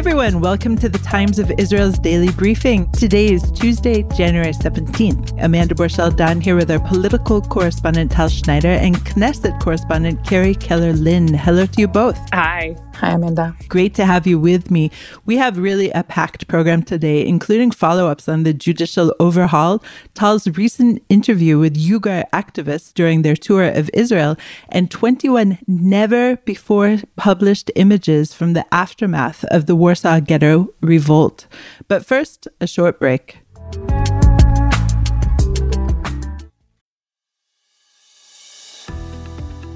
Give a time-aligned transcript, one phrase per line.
[0.00, 0.40] everyone.
[0.40, 2.90] Welcome to the Times of Israel's daily briefing.
[2.92, 5.38] Today is Tuesday, January 17th.
[5.44, 10.94] Amanda Borschel Dan here with our political correspondent Tal Schneider and Knesset correspondent Carrie Keller
[10.94, 11.34] Lynn.
[11.34, 12.18] Hello to you both.
[12.32, 12.74] Hi.
[13.00, 13.56] Hi, Amanda.
[13.68, 14.90] Great to have you with me.
[15.24, 19.82] We have really a packed program today, including follow ups on the judicial overhaul,
[20.12, 24.36] Tal's recent interview with Uyghur activists during their tour of Israel,
[24.68, 31.48] and 21 never before published images from the aftermath of the Warsaw Ghetto revolt.
[31.88, 33.40] But first, a short break.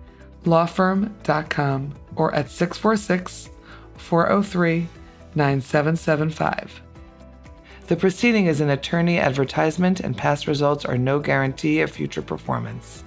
[0.43, 3.49] lawfirm.com or at 646
[3.95, 4.87] 403
[5.35, 6.81] 9775.
[7.87, 13.05] The proceeding is an attorney advertisement, and past results are no guarantee of future performance.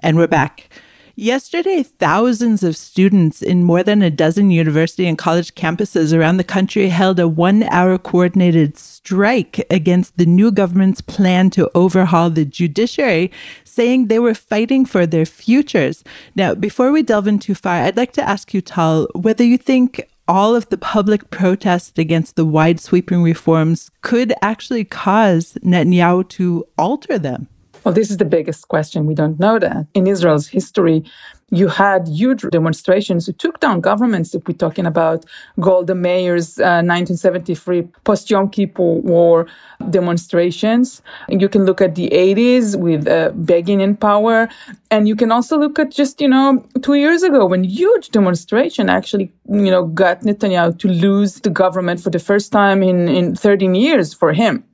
[0.00, 0.68] And we're back.
[1.16, 6.44] Yesterday, thousands of students in more than a dozen university and college campuses around the
[6.44, 12.44] country held a one hour coordinated strike against the new government's plan to overhaul the
[12.44, 13.30] judiciary,
[13.62, 16.02] saying they were fighting for their futures.
[16.34, 19.56] Now, before we delve in too far, I'd like to ask you, Tal, whether you
[19.56, 26.28] think all of the public protest against the wide sweeping reforms could actually cause Netanyahu
[26.30, 27.46] to alter them.
[27.84, 29.04] Well, this is the biggest question.
[29.04, 29.86] We don't know that.
[29.92, 31.04] In Israel's history,
[31.50, 34.34] you had huge demonstrations who took down governments.
[34.34, 35.26] If we're talking about
[35.60, 39.46] Golda Meir's uh, 1973 post Yom Kippur War
[39.90, 44.48] demonstrations, and you can look at the 80s with uh, Begin in power,
[44.90, 48.88] and you can also look at just you know two years ago when huge demonstration
[48.88, 53.36] actually you know got Netanyahu to lose the government for the first time in in
[53.36, 54.64] 13 years for him.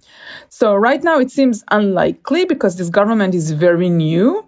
[0.50, 4.44] So right now it seems unlikely because this government is very new.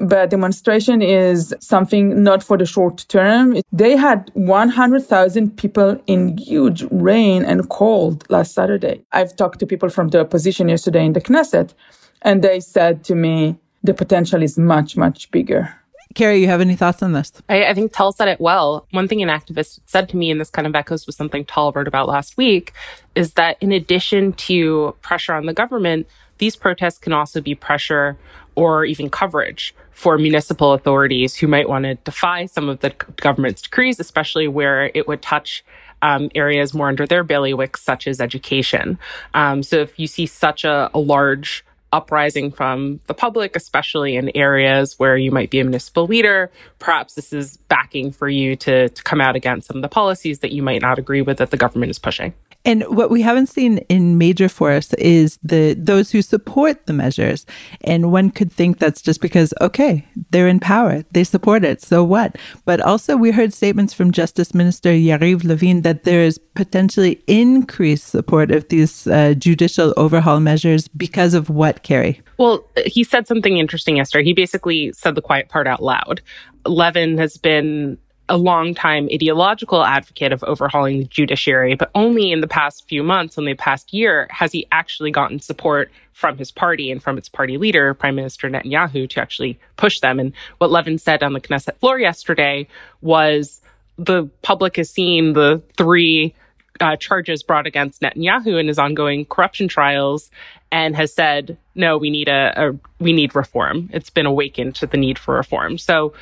[0.00, 3.58] But demonstration is something not for the short term.
[3.70, 9.04] They had 100,000 people in huge rain and cold last Saturday.
[9.12, 11.74] I've talked to people from the opposition yesterday in the Knesset,
[12.22, 15.74] and they said to me, the potential is much, much bigger.
[16.14, 17.32] Carrie, you have any thoughts on this?
[17.48, 18.86] I, I, think Tal said it well.
[18.90, 21.72] One thing an activist said to me, and this kind of echoes with something Tal
[21.72, 22.72] wrote about last week,
[23.14, 26.06] is that in addition to pressure on the government,
[26.38, 28.16] these protests can also be pressure
[28.54, 33.62] or even coverage for municipal authorities who might want to defy some of the government's
[33.62, 35.64] decrees, especially where it would touch
[36.02, 38.98] um, areas more under their bailiwick, such as education.
[39.34, 44.34] Um, so if you see such a, a large uprising from the public, especially in
[44.36, 46.50] areas where you might be a municipal leader.
[46.78, 50.40] Perhaps this is backing for you to, to come out against some of the policies
[50.40, 52.32] that you might not agree with that the government is pushing.
[52.64, 57.44] And what we haven't seen in major force is the those who support the measures.
[57.82, 62.04] And one could think that's just because, okay, they're in power, they support it, so
[62.04, 62.36] what?
[62.64, 68.06] But also, we heard statements from Justice Minister Yariv Levin that there is potentially increased
[68.06, 72.20] support of these uh, judicial overhaul measures because of what, Carrie?
[72.38, 74.24] Well, he said something interesting yesterday.
[74.24, 76.20] He basically said the quiet part out loud.
[76.66, 77.98] Levin has been
[78.28, 83.36] a long-time ideological advocate of overhauling the judiciary, but only in the past few months,
[83.36, 87.28] in the past year, has he actually gotten support from his party and from its
[87.28, 90.18] party leader, Prime Minister Netanyahu, to actually push them.
[90.18, 92.68] And what Levin said on the Knesset floor yesterday
[93.00, 93.60] was
[93.98, 96.34] the public has seen the three
[96.80, 100.30] uh, charges brought against Netanyahu in his ongoing corruption trials
[100.72, 103.90] and has said, no, we need a, a we need reform.
[103.92, 105.78] It's been awakened to the need for reform.
[105.78, 106.14] So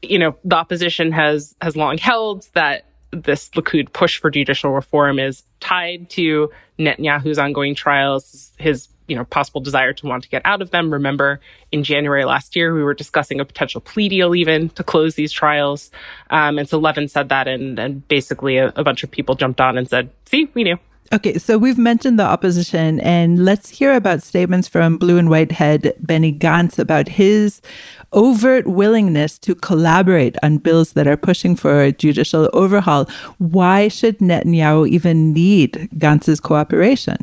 [0.00, 5.18] you know, the opposition has has long held that this Likud push for judicial reform
[5.18, 10.42] is tied to Netanyahu's ongoing trials, his you know possible desire to want to get
[10.44, 10.92] out of them.
[10.92, 11.40] Remember,
[11.72, 15.32] in January last year, we were discussing a potential plea deal even to close these
[15.32, 15.90] trials,
[16.30, 19.60] um, and so Levin said that, and and basically a, a bunch of people jumped
[19.60, 20.78] on and said, "See, we knew."
[21.10, 25.52] Okay, so we've mentioned the opposition, and let's hear about statements from blue and white
[25.52, 27.62] head Benny Gantz about his
[28.12, 33.06] overt willingness to collaborate on bills that are pushing for a judicial overhaul.
[33.38, 37.16] Why should Netanyahu even need Gantz's cooperation?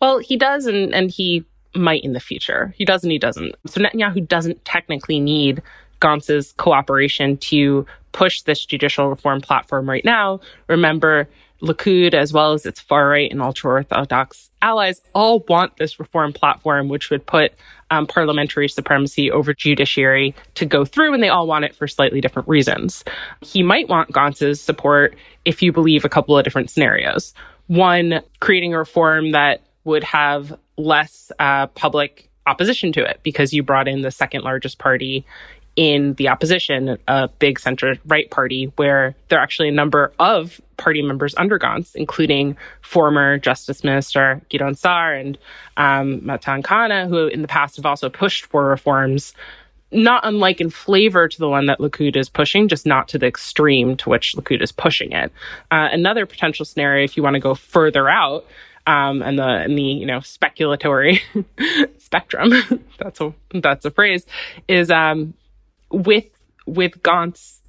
[0.00, 1.44] Well, he does, and, and he
[1.76, 2.74] might in the future.
[2.76, 3.54] He does and he doesn't.
[3.66, 5.62] So Netanyahu doesn't technically need
[6.00, 10.40] Gantz's cooperation to push this judicial reform platform right now.
[10.66, 11.28] Remember,
[11.62, 16.32] Likud, as well as its far right and ultra orthodox allies, all want this reform
[16.32, 17.52] platform, which would put
[17.90, 22.20] um, parliamentary supremacy over judiciary to go through, and they all want it for slightly
[22.20, 23.04] different reasons.
[23.42, 25.14] He might want Gantz's support
[25.44, 27.34] if you believe a couple of different scenarios.
[27.68, 33.62] One, creating a reform that would have less uh, public opposition to it because you
[33.62, 35.24] brought in the second largest party
[35.76, 40.60] in the opposition, a big center right party, where there are actually a number of
[40.82, 45.38] party members under Gantz, including former Justice Minister Gideon Sa'ar and
[45.76, 49.32] um, Matan Kahana, who in the past have also pushed for reforms,
[49.92, 53.26] not unlike in flavor to the one that Likud is pushing, just not to the
[53.26, 55.30] extreme to which Likud is pushing it.
[55.70, 58.44] Uh, another potential scenario, if you want to go further out,
[58.86, 61.20] um, and the and the you know speculatory
[61.98, 62.52] spectrum
[62.98, 64.26] that's a that's a phrase
[64.66, 65.34] is um,
[65.92, 66.26] with
[66.66, 67.61] with Gantz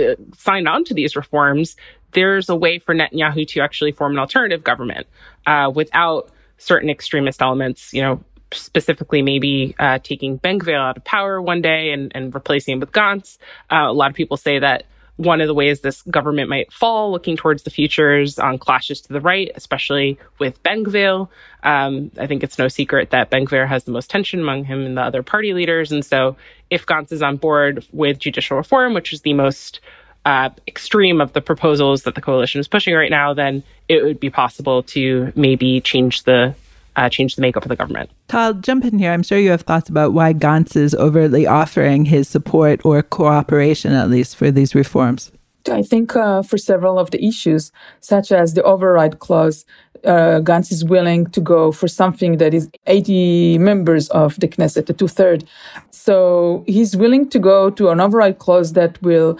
[0.00, 1.76] uh, signed on to these reforms,
[2.12, 5.06] there's a way for Netanyahu to actually form an alternative government
[5.46, 11.04] uh, without certain extremist elements, you know, specifically maybe uh, taking Ben Gvir out of
[11.04, 13.38] power one day and, and replacing him with Gantz.
[13.70, 14.84] Uh, a lot of people say that
[15.20, 19.12] one of the ways this government might fall, looking towards the futures on clashes to
[19.12, 21.28] the right, especially with Ben Gvir.
[21.62, 24.86] Um, I think it's no secret that Ben Gvir has the most tension among him
[24.86, 25.92] and the other party leaders.
[25.92, 26.36] And so
[26.70, 29.80] if Gantz is on board with judicial reform, which is the most
[30.24, 34.20] uh, extreme of the proposals that the coalition is pushing right now, then it would
[34.20, 36.54] be possible to maybe change the
[36.96, 38.10] uh, change the makeup of the government.
[38.28, 39.12] Tal, jump in here.
[39.12, 43.92] I'm sure you have thoughts about why Gantz is overtly offering his support or cooperation,
[43.92, 45.32] at least, for these reforms.
[45.70, 47.70] I think uh, for several of the issues,
[48.00, 49.66] such as the override clause,
[50.04, 54.86] uh, Gantz is willing to go for something that is 80 members of the Knesset,
[54.86, 55.44] the two third.
[55.90, 59.38] So he's willing to go to an override clause that will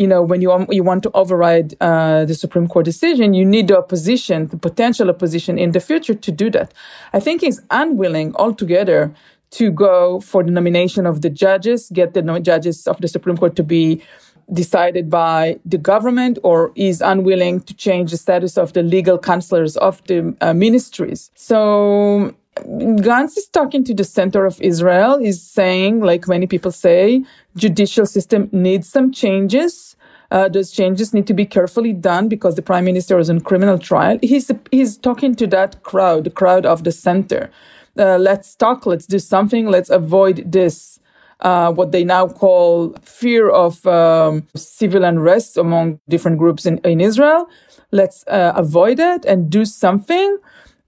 [0.00, 3.68] you know, when you, you want to override uh, the Supreme Court decision, you need
[3.68, 6.72] the opposition, the potential opposition in the future to do that.
[7.12, 9.12] I think he's unwilling altogether
[9.58, 13.56] to go for the nomination of the judges, get the judges of the Supreme Court
[13.56, 14.02] to be
[14.50, 19.76] decided by the government, or is unwilling to change the status of the legal counselors
[19.76, 21.30] of the uh, ministries.
[21.34, 22.34] So
[22.66, 27.24] Gantz is talking to the center of Israel, is saying, like many people say,
[27.56, 29.96] judicial system needs some changes.
[30.30, 33.78] Uh, those changes need to be carefully done because the prime minister is on criminal
[33.78, 34.18] trial.
[34.22, 37.50] He's he's talking to that crowd, the crowd of the center.
[37.98, 38.86] Uh, let's talk.
[38.86, 39.66] Let's do something.
[39.66, 41.00] Let's avoid this.
[41.40, 47.00] Uh, what they now call fear of um, civil unrest among different groups in, in
[47.00, 47.48] Israel.
[47.92, 50.38] Let's uh, avoid it and do something.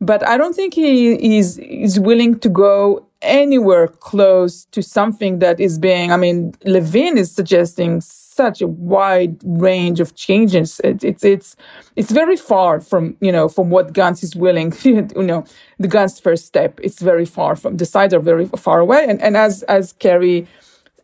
[0.03, 5.61] But I don't think he is is willing to go anywhere close to something that
[5.61, 6.11] is being.
[6.11, 10.81] I mean, Levin is suggesting such a wide range of changes.
[10.83, 11.57] It, it's it's
[11.95, 14.75] it's very far from you know from what Gantz is willing.
[14.83, 15.45] you know,
[15.79, 16.81] the Gantz first step.
[16.83, 19.07] It's very far from the sides are very far away.
[19.09, 20.49] And and as as Carrie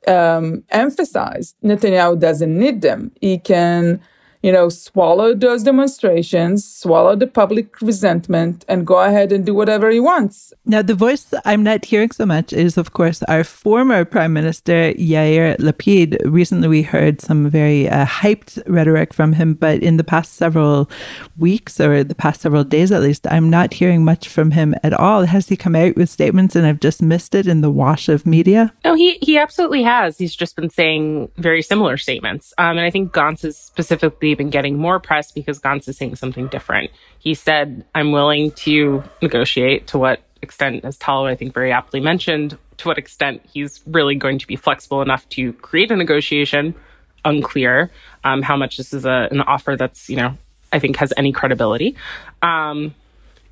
[0.08, 3.12] um, emphasized, Netanyahu doesn't need them.
[3.20, 4.00] He can
[4.42, 9.90] you know, swallow those demonstrations, swallow the public resentment, and go ahead and do whatever
[9.90, 10.52] he wants.
[10.64, 14.92] Now, the voice I'm not hearing so much is, of course, our former Prime Minister,
[14.94, 16.18] Yair Lapid.
[16.24, 20.88] Recently, we heard some very uh, hyped rhetoric from him, but in the past several
[21.36, 24.94] weeks, or the past several days at least, I'm not hearing much from him at
[24.94, 25.24] all.
[25.24, 28.24] Has he come out with statements and I've just missed it in the wash of
[28.24, 28.72] media?
[28.84, 30.18] No, he, he absolutely has.
[30.18, 32.54] He's just been saying very similar statements.
[32.58, 36.16] Um, and I think Gantz is specifically been getting more press because Gantz is saying
[36.16, 36.90] something different.
[37.18, 42.00] He said, I'm willing to negotiate to what extent, as Tal, I think, very aptly
[42.00, 46.74] mentioned, to what extent he's really going to be flexible enough to create a negotiation.
[47.24, 47.90] Unclear
[48.22, 50.36] um, how much this is a, an offer that's, you know,
[50.72, 51.96] I think has any credibility.
[52.42, 52.94] Um,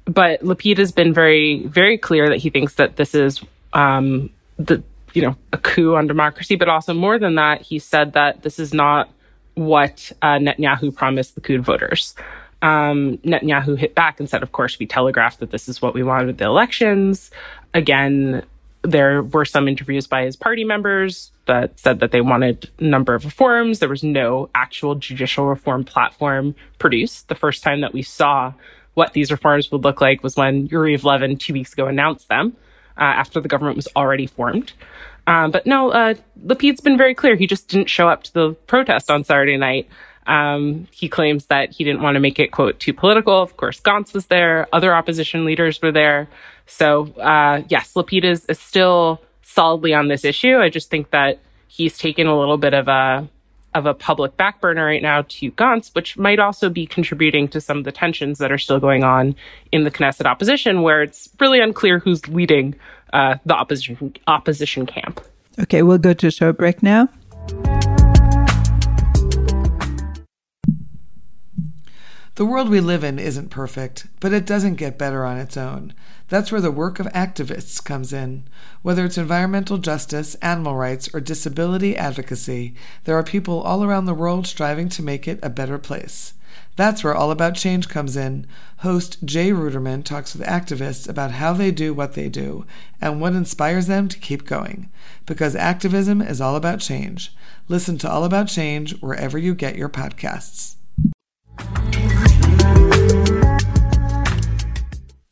[0.04, 3.42] but Lapid has been very, very clear that he thinks that this is
[3.72, 6.54] um, the, you know, a coup on democracy.
[6.54, 9.10] But also more than that, he said that this is not
[9.56, 12.14] what uh, Netanyahu promised the Likud voters.
[12.62, 16.02] Um, Netanyahu hit back and said, of course, we telegraphed that this is what we
[16.02, 17.30] wanted with the elections.
[17.74, 18.44] Again,
[18.82, 23.14] there were some interviews by his party members that said that they wanted a number
[23.14, 23.78] of reforms.
[23.78, 27.28] There was no actual judicial reform platform produced.
[27.28, 28.52] The first time that we saw
[28.94, 32.56] what these reforms would look like was when Yariv Levin two weeks ago announced them
[32.98, 34.72] uh, after the government was already formed.
[35.26, 37.36] Um, but no, uh, Lapid's been very clear.
[37.36, 39.88] He just didn't show up to the protest on Saturday night.
[40.26, 43.40] Um, he claims that he didn't want to make it, quote, too political.
[43.40, 44.66] Of course, Gantz was there.
[44.72, 46.28] Other opposition leaders were there.
[46.66, 50.56] So, uh, yes, Lapid is, is still solidly on this issue.
[50.58, 51.38] I just think that
[51.68, 53.28] he's taken a little bit of a
[53.76, 57.60] of a public back burner right now to Gantz, which might also be contributing to
[57.60, 59.36] some of the tensions that are still going on
[59.70, 62.74] in the Knesset opposition, where it's really unclear who's leading
[63.12, 65.20] uh, the opposition opposition camp.
[65.58, 67.08] Okay, we'll go to a short break now.
[72.36, 75.94] The world we live in isn't perfect, but it doesn't get better on its own.
[76.28, 78.44] That's where the work of activists comes in.
[78.82, 82.74] Whether it's environmental justice, animal rights, or disability advocacy,
[83.04, 86.34] there are people all around the world striving to make it a better place.
[86.76, 88.46] That's where All About Change comes in.
[88.80, 92.66] Host Jay Ruderman talks with activists about how they do what they do
[93.00, 94.90] and what inspires them to keep going.
[95.24, 97.34] Because activism is all about change.
[97.66, 100.74] Listen to All About Change wherever you get your podcasts.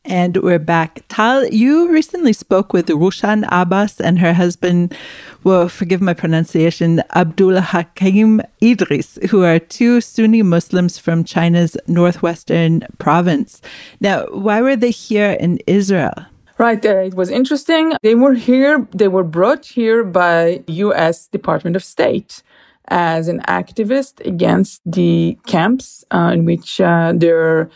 [0.07, 1.01] And we're back.
[1.09, 4.95] Tal, you recently spoke with Rushan Abbas and her husband,
[5.43, 12.85] well, forgive my pronunciation, Abdul Hakim Idris, who are two Sunni Muslims from China's northwestern
[12.99, 13.63] province.
[13.99, 16.13] Now, why were they here in Israel?
[16.59, 17.93] Right, uh, it was interesting.
[18.03, 22.43] They were here, they were brought here by US Department of State
[22.89, 27.71] as an activist against the camps uh, in which uh, their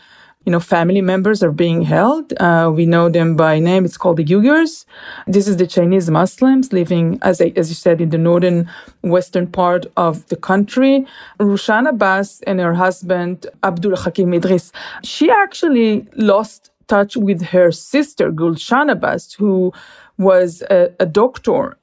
[0.46, 2.32] you know, family members are being held.
[2.40, 3.84] Uh, we know them by name.
[3.84, 4.86] It's called the Uyghurs.
[5.26, 8.70] This is the Chinese Muslims living, as I, as you said, in the northern
[9.02, 11.06] western part of the country.
[11.38, 14.72] Rushan Abbas and her husband Abdul Hakim Idris.
[15.04, 19.72] She actually lost touch with her sister Gulshan Abbas, who
[20.20, 21.76] was a, a doctor,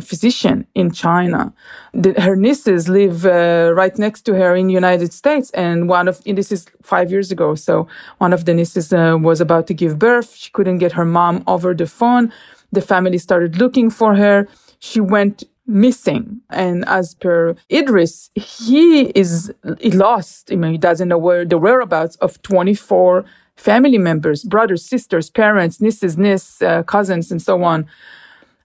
[0.00, 1.52] physician in China.
[1.92, 6.06] The, her nieces live uh, right next to her in the United States, and one
[6.08, 7.54] of this is five years ago.
[7.56, 7.88] So
[8.18, 10.34] one of the nieces uh, was about to give birth.
[10.36, 12.32] She couldn't get her mom over the phone.
[12.72, 14.46] The family started looking for her.
[14.78, 16.40] She went missing.
[16.50, 20.52] And as per Idris, he is lost.
[20.52, 23.24] I mean, he doesn't know where the whereabouts of 24
[23.58, 27.86] family members, brothers, sisters, parents, nieces, nieces, uh, cousins, and so on.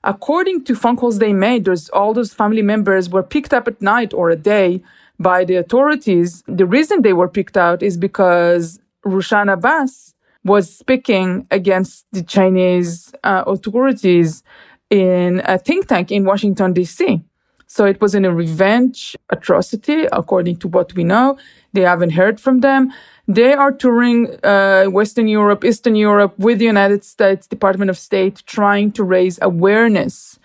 [0.04, 3.82] According to phone calls they made, there's all those family members were picked up at
[3.82, 4.82] night or a day
[5.20, 6.44] by the authorities.
[6.48, 13.14] The reason they were picked out is because Rushan Abbas was speaking against the Chinese
[13.24, 14.44] uh, authorities
[14.90, 17.24] in a think tank in Washington, D.C.
[17.76, 21.40] So it was in a revenge atrocity, according to what we know.
[21.74, 22.94] They haven't heard from them.
[23.28, 28.44] They are touring uh, Western Europe, Eastern Europe with the United States Department of State,
[28.46, 30.38] trying to raise awareness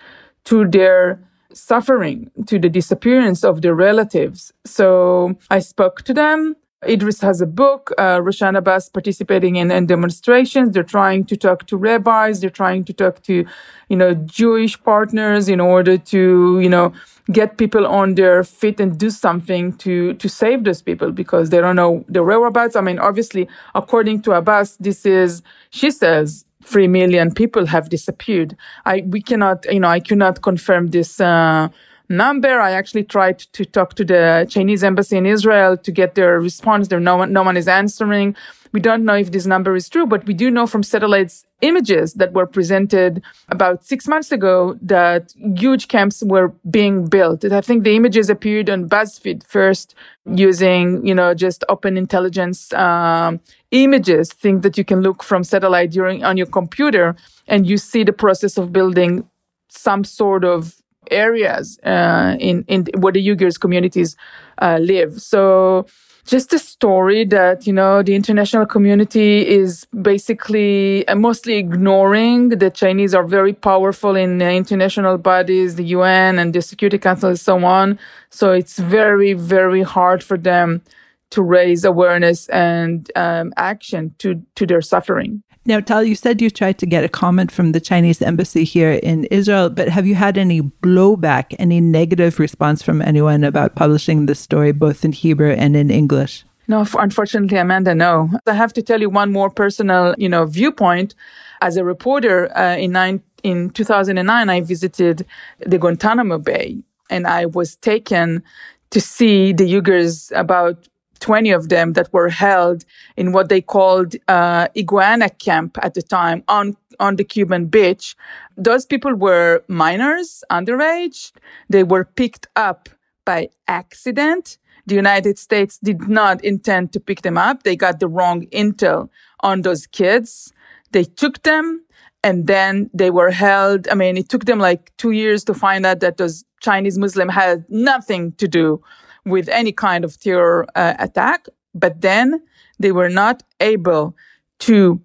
[0.45, 1.21] to their
[1.53, 4.51] suffering, to the disappearance of their relatives.
[4.65, 6.57] So I spoke to them.
[6.87, 7.93] Idris has a book.
[7.99, 10.71] Uh, Rushan Abbas participating in, in demonstrations.
[10.71, 12.41] They're trying to talk to rabbis.
[12.41, 13.45] They're trying to talk to,
[13.89, 16.93] you know, Jewish partners in order to, you know,
[17.33, 21.61] get people on their feet and do something to to save those people because they
[21.61, 22.77] don't know the whereabouts.
[22.77, 28.57] I mean, obviously, according to Abbas, this is she says three million people have disappeared.
[28.87, 31.21] I we cannot, you know, I cannot confirm this.
[31.21, 31.69] Uh,
[32.09, 32.61] number.
[32.61, 36.89] I actually tried to talk to the Chinese embassy in Israel to get their response.
[36.89, 38.37] There, no one, no one is answering.
[38.73, 42.15] We don't know if this number is true, but we do know from satellites images
[42.15, 47.45] that were presented about six months ago that huge camps were being built.
[47.45, 49.95] I think the images appeared on BuzzFeed first
[50.27, 55.91] using, you know, just open intelligence um, images, things that you can look from satellite
[55.91, 59.29] during on your computer, and you see the process of building
[59.69, 60.78] some sort of
[61.11, 64.17] areas uh, in in where the Uyghurs communities
[64.61, 65.21] uh, live.
[65.21, 65.87] So
[66.29, 72.71] just a story that you know the international community is basically uh, mostly ignoring the
[72.71, 77.65] chinese are very powerful in international bodies the un and the security council and so
[77.65, 77.99] on
[78.29, 80.83] so it's very very hard for them
[81.31, 86.49] to raise awareness and um, action to to their suffering now, Tal, you said you
[86.49, 90.15] tried to get a comment from the Chinese embassy here in Israel, but have you
[90.15, 95.51] had any blowback, any negative response from anyone about publishing this story both in Hebrew
[95.51, 96.43] and in English?
[96.69, 98.31] No, unfortunately, Amanda, no.
[98.47, 101.15] I have to tell you one more personal, you know, viewpoint.
[101.61, 105.27] As a reporter uh, in nine, in 2009, I visited
[105.59, 106.79] the Guantanamo Bay,
[107.11, 108.43] and I was taken
[108.89, 110.89] to see the Uyghurs about
[111.19, 112.85] 20 of them that were held
[113.17, 118.17] in what they called uh, iguana camp at the time on on the Cuban beach.
[118.57, 121.33] Those people were minors, underage.
[121.69, 122.89] They were picked up
[123.25, 124.59] by accident.
[124.87, 127.63] The United States did not intend to pick them up.
[127.63, 129.11] They got the wrong intel
[129.41, 130.53] on those kids.
[130.93, 131.85] They took them
[132.25, 133.87] and then they were held.
[133.89, 137.29] I mean, it took them like two years to find out that those Chinese Muslim
[137.29, 138.83] had nothing to do
[139.25, 141.47] with any kind of terror uh, attack.
[141.75, 142.43] But then
[142.79, 144.15] they were not able
[144.61, 145.01] to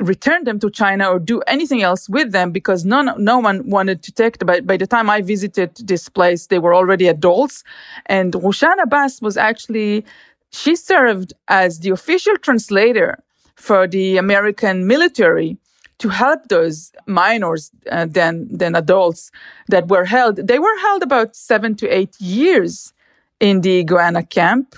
[0.00, 4.02] return them to China or do anything else with them because none, no one wanted
[4.02, 4.46] to take them.
[4.46, 7.64] By, by the time I visited this place, they were already adults.
[8.06, 10.04] And Rushan Abbas was actually,
[10.50, 13.22] she served as the official translator
[13.54, 15.56] for the American military
[15.98, 19.30] to help those minors uh, than, than adults
[19.68, 20.36] that were held.
[20.36, 22.92] They were held about seven to eight years
[23.40, 24.74] in the Iguana camp.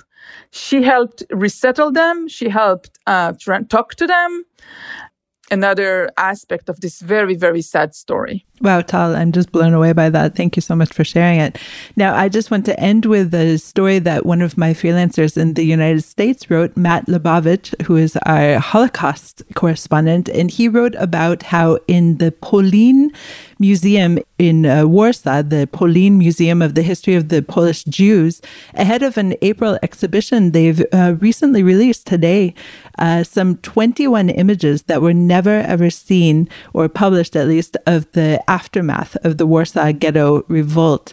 [0.51, 2.29] She helped resettle them.
[2.29, 3.33] She helped uh,
[3.69, 4.45] talk to them
[5.51, 8.45] another aspect of this very, very sad story.
[8.61, 10.35] Wow, Tal, I'm just blown away by that.
[10.35, 11.59] Thank you so much for sharing it.
[11.97, 15.55] Now, I just want to end with a story that one of my freelancers in
[15.55, 21.45] the United States wrote, Matt Lebovic, who is our Holocaust correspondent, and he wrote about
[21.45, 23.13] how in the Polin
[23.59, 28.41] Museum in uh, Warsaw, the Polin Museum of the History of the Polish Jews,
[28.75, 32.55] ahead of an April exhibition, they've uh, recently released today
[32.99, 38.43] uh, some 21 images that were never ever seen or published, at least, of the
[38.49, 41.13] aftermath of the Warsaw Ghetto Revolt.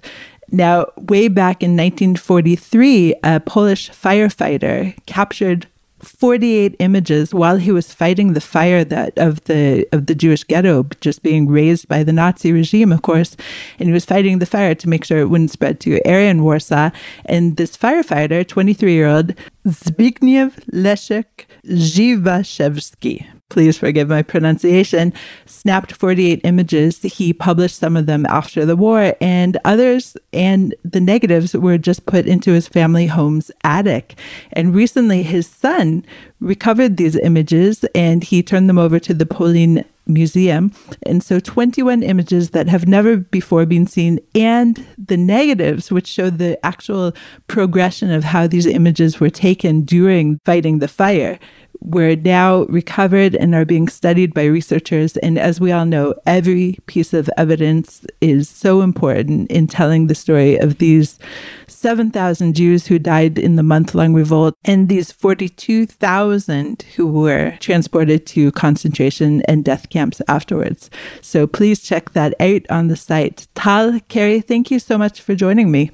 [0.51, 5.67] Now, way back in 1943, a Polish firefighter captured
[6.07, 10.87] 48 images while he was fighting the fire that of the of the Jewish ghetto
[11.01, 13.35] just being raised by the Nazi regime, of course,
[13.79, 16.43] and he was fighting the fire to make sure it wouldn't spread to area in
[16.43, 16.91] Warsaw.
[17.25, 19.35] And this firefighter, 23 year old
[19.65, 25.11] Zbigniew Leszek Zivashevsky, please forgive my pronunciation,
[25.47, 27.01] snapped 48 images.
[27.01, 32.05] He published some of them after the war, and others and the negatives were just
[32.05, 34.15] put into his family home's attic.
[34.53, 36.05] And recently, his son
[36.39, 40.71] recovered these images and he turned them over to the Polin Museum.
[41.05, 46.29] And so 21 images that have never before been seen, and the negatives, which show
[46.29, 47.13] the actual
[47.47, 51.39] progression of how these images were taken during fighting the fire
[51.81, 55.17] were now recovered and are being studied by researchers.
[55.17, 60.15] And as we all know, every piece of evidence is so important in telling the
[60.15, 61.19] story of these
[61.67, 68.25] 7,000 Jews who died in the month long revolt and these 42,000 who were transported
[68.27, 70.89] to concentration and death camps afterwards.
[71.21, 73.47] So please check that out on the site.
[73.55, 75.91] Tal, Carrie, thank you so much for joining me.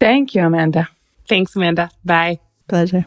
[0.00, 0.88] Thank you, Amanda.
[1.28, 1.90] Thanks, Amanda.
[2.04, 2.40] Bye.
[2.68, 3.06] Pleasure.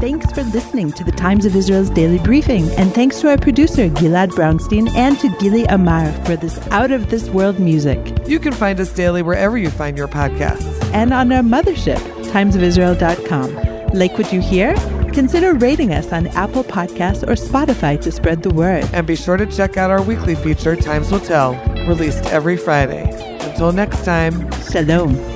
[0.00, 2.70] Thanks for listening to the Times of Israel's daily briefing.
[2.76, 7.10] And thanks to our producer, Gilad Brownstein, and to Gili Amar for this out of
[7.10, 8.16] this world music.
[8.28, 10.80] You can find us daily wherever you find your podcasts.
[10.92, 13.88] And on our mothership, timesofisrael.com.
[13.98, 14.74] Like what you hear?
[15.12, 18.88] Consider rating us on Apple Podcasts or Spotify to spread the word.
[18.92, 21.54] And be sure to check out our weekly feature, Times Will Tell,
[21.88, 23.10] released every Friday.
[23.40, 25.27] Until next time, Shalom.